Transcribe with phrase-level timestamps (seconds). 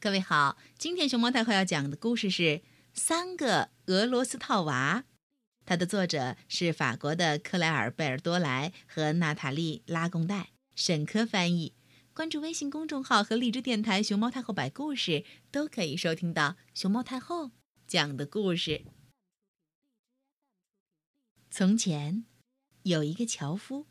[0.00, 2.42] 各位好，今天熊猫太后要讲的故事是
[2.94, 5.04] 《三个俄罗斯套娃》，
[5.66, 11.74] 它的作者是法国的克莱尔·贝尔多莱和娜塔莉·拉贡代，沈科翻译。
[12.14, 17.50] 关注微信公众号和荔枝电台“熊猫太后摆故事”，都可以收听到熊猫太后
[17.86, 18.86] 讲的故事。
[21.50, 22.24] 从前，
[22.84, 23.86] 有一个樵夫，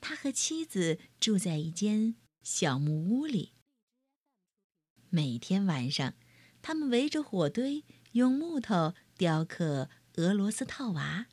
[0.00, 3.52] 他和妻子住在一间小木屋里。
[5.12, 6.14] 每天晚上，
[6.62, 11.26] 他们围着火堆，用木头雕刻俄罗斯套娃。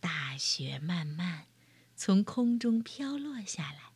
[0.00, 1.46] 大雪漫漫，
[1.94, 3.92] 从空中飘落下来，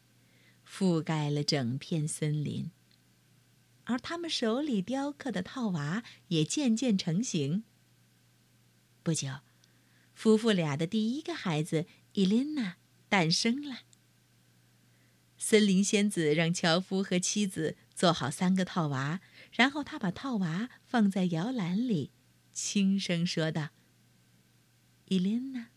[0.64, 2.70] 覆盖了整片森林。
[3.84, 7.65] 而他们手里雕刻的套娃也渐渐成型。
[9.02, 9.40] 不久，
[10.15, 12.76] 夫妇俩的第一个孩子伊琳娜
[13.09, 13.80] 诞生了。
[15.37, 19.19] 森林仙子让樵夫和妻子做好三个套娃，
[19.51, 22.13] 然后他把套娃放在摇篮里，
[22.52, 23.71] 轻声说道
[25.10, 25.71] ：“伊琳娜，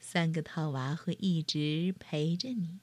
[0.00, 2.80] 三个套娃会一直陪着你。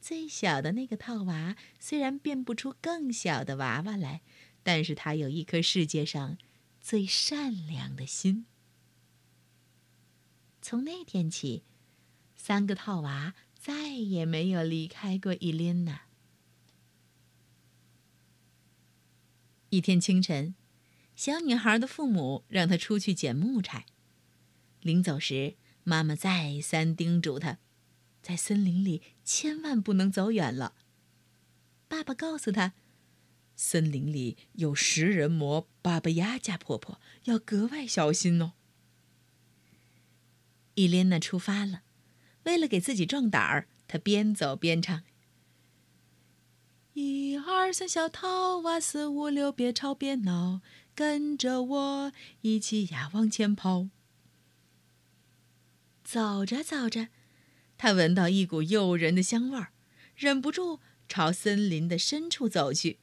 [0.00, 4.22] 最小的那个套娃虽然变不出更小的娃娃来，
[4.62, 6.38] 但是他有一颗世界上
[6.80, 8.46] 最善良的心。”
[10.62, 11.64] 从那天起，
[12.36, 13.34] 三个套娃。
[13.58, 16.02] 再也没有离开过伊琳娜。
[19.72, 20.54] 一天清晨，
[21.16, 23.86] 小女孩的父母让她出去捡木柴。
[24.82, 27.56] 临走时，妈妈再三叮嘱她，
[28.20, 30.74] 在森林里千万不能走远了。
[31.88, 32.74] 爸爸告诉她，
[33.56, 38.52] 森林里有食人魔巴巴亚加婆婆，要格外小心哦。
[40.74, 41.80] 伊莲娜出发了。
[42.42, 45.02] 为了给自己壮胆儿，她边走边唱
[47.44, 50.60] ：“二三，小套娃；四五六，别吵别闹，
[50.94, 52.12] 跟着我
[52.42, 53.88] 一起呀往前跑。”
[56.04, 57.08] 走着走着，
[57.78, 59.72] 他闻到一股诱人的香味儿，
[60.14, 62.98] 忍不住朝森林的深处走去，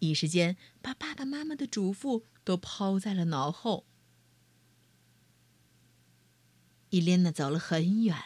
[0.00, 3.86] 一时间把爸爸妈妈的嘱咐都抛在了脑后。
[6.90, 8.16] 伊莲娜走了很远。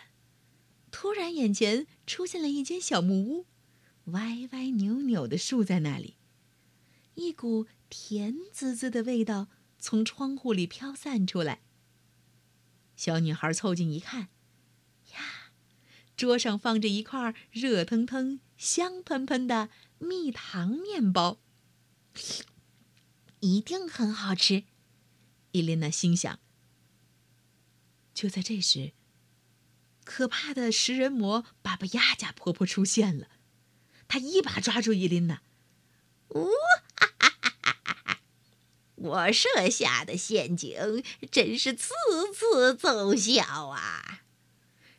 [0.91, 3.47] 突然，眼前出现了一间小木屋，
[4.07, 6.17] 歪歪扭扭的竖在那里。
[7.15, 11.63] 一股甜滋滋的味道从窗户里飘散出来。
[12.95, 14.29] 小女孩凑近一看，
[15.13, 15.53] 呀，
[16.17, 21.39] 桌上放着一块热腾腾、香喷喷的蜜糖面包，
[23.41, 24.65] 一定很好吃。
[25.53, 26.39] 伊琳娜心想。
[28.15, 28.93] 就在这时。
[30.05, 33.29] 可怕的食人魔巴巴亚加婆婆出现了，
[34.09, 35.41] 她一把抓住伊琳娜，
[36.29, 38.21] 呜哈哈哈哈哈！
[38.95, 41.93] 我设下的陷阱真是次
[42.35, 44.23] 次奏效啊！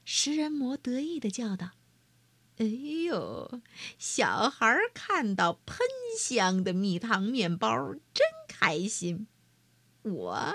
[0.06, 1.72] 食人魔得意的叫道
[2.60, 3.62] ：“哎呦，
[3.98, 5.86] 小孩看到喷
[6.18, 9.28] 香的蜜糖面包真开心，
[10.04, 10.54] 我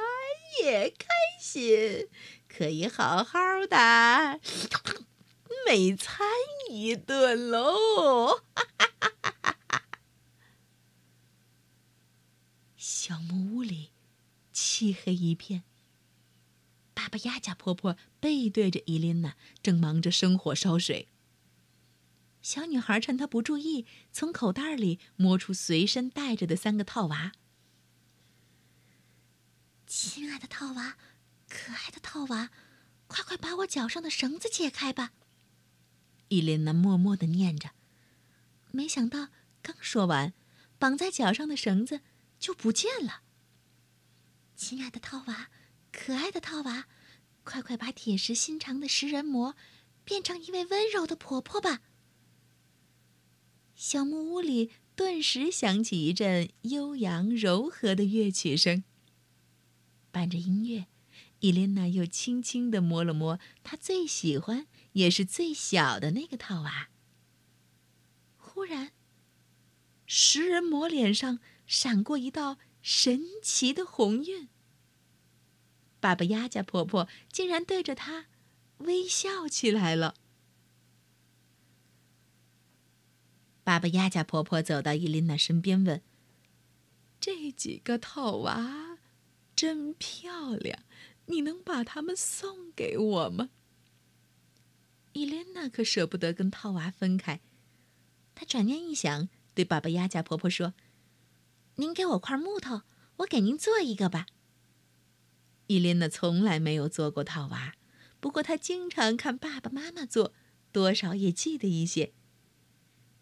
[0.63, 1.07] 也开
[1.41, 2.09] 心。”
[2.49, 4.41] 可以好好的
[5.67, 6.27] 美餐
[6.71, 8.43] 一顿喽！
[8.55, 9.83] 哈哈哈哈哈
[12.77, 13.91] 小木屋里
[14.53, 15.65] 漆黑一片。
[16.95, 21.09] 巴巴亚家婆婆背对着伊琳娜，正忙着生火烧水。
[22.41, 27.33] 小女孩趁她不注意，从口袋里摸出随身带着的三个套娃。
[29.87, 30.97] 亲爱的套娃。
[31.49, 32.51] 可爱的套娃，
[33.07, 35.13] 快快把我脚上的绳子解开吧！
[36.33, 37.73] 伊莲娜默默的念着。
[38.71, 39.29] 没想到，
[39.61, 40.33] 刚说完，
[40.79, 42.01] 绑在脚上的绳子
[42.39, 43.21] 就不见了。
[44.57, 45.51] 亲爱的套娃，
[45.93, 46.87] 可爱的套娃，
[47.45, 49.55] 快快把铁石心肠的食人魔
[50.05, 51.83] 变成一位温柔的婆婆吧！
[53.75, 58.85] 小木屋里顿时响起一阵悠扬柔和的乐曲声，
[60.11, 60.87] 伴着音乐。
[61.41, 66.89] 伊莲娜又轻轻地摸了摸她最喜欢也是最小的那个套娃。
[68.37, 68.93] 忽然，
[70.07, 74.49] 食人魔脸上闪过一道神奇的红晕。
[76.01, 78.27] 爸爸鸭家婆婆竟然对着他
[78.79, 80.15] 微笑起来了。
[83.65, 86.03] 爸爸鸭家婆婆走到伊琳娜身边问
[87.21, 88.99] ：“这几个套娃
[89.55, 90.83] 真漂亮。”
[91.27, 93.51] 你能把它们送给我吗？
[95.13, 97.41] 伊莲娜可舍不得跟套娃分开，
[98.35, 100.75] 她转念一想，对巴巴鸭家婆婆说
[101.77, 102.83] ：“您给我块木头，
[103.19, 104.27] 我给您做一个吧。”
[105.69, 107.75] 伊琳娜从来没有做过套娃，
[108.21, 110.33] 不过她经常看爸爸妈妈做，
[110.71, 112.15] 多少也记得一些。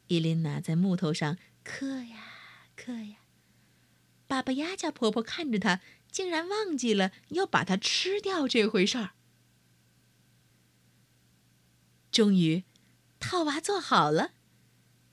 [0.06, 2.24] 伊琳娜在木头上刻呀
[2.76, 3.16] 刻呀，
[4.26, 9.14] 巴巴鸭家婆婆看着她，竟然忘记了要把它吃掉这回事儿。
[12.10, 12.64] 终于，
[13.18, 14.32] 套娃做好了，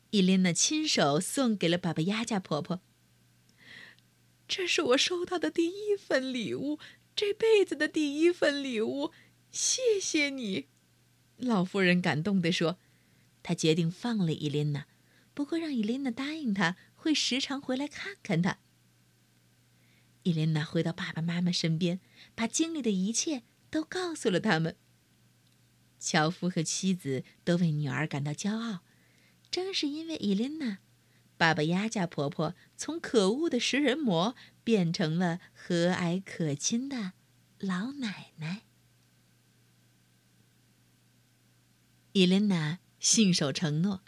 [0.09, 2.81] 伊琳娜亲手送给了巴巴鸭家婆婆。
[4.47, 6.79] 这是我收到的第一份礼物。
[7.15, 9.11] 这辈子的第一份礼物，
[9.51, 10.67] 谢谢你，
[11.38, 12.77] 老妇人感动地说。
[13.41, 14.88] 她决定放了伊琳娜，
[15.33, 18.59] 不过让伊琳娜答应她会时常回来看看她。
[20.23, 21.99] 伊琳娜回到爸爸妈妈身边，
[22.35, 24.75] 把经历的一切都告诉了他们。
[25.99, 28.79] 樵夫和妻子都为女儿感到骄傲，
[29.49, 30.79] 正是因为伊琳娜。
[31.38, 37.13] 爸爸鸭家婆婆从可恶的食人魔变成了和蔼可亲的
[37.59, 38.63] 老奶奶。
[42.13, 44.01] 伊琳娜信守承诺，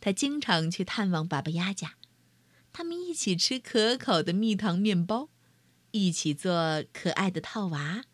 [0.00, 1.96] 她经常去探望爸爸鸭家，
[2.72, 5.28] 他们一起吃可口的蜜糖面包，
[5.90, 8.04] 一起做可爱的套娃。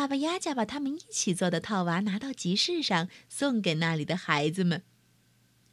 [0.00, 4.82] 爸爸鸭家把他们一起做的套娃拿到集市上，送给那里的孩子们，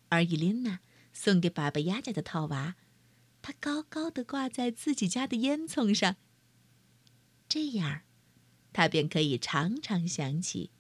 [0.09, 0.81] 而伊琳娜。
[1.13, 2.75] 送给爸爸鸭家的套娃，
[3.41, 6.18] 它高高的挂在自己家的烟囱上。
[7.47, 8.01] 这样，
[8.74, 10.71] 他便可以常常想起，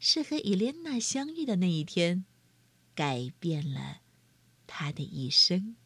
[0.00, 2.24] 是和伊莲娜相遇的那一天，
[2.96, 4.00] 改变了
[4.66, 5.76] 他的一生。